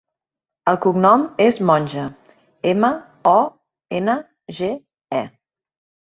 [0.69, 2.05] El cognom és Monge:
[2.71, 2.89] ema,
[3.33, 3.35] o,
[3.99, 4.15] ena,
[4.61, 4.71] ge,
[5.19, 5.21] e.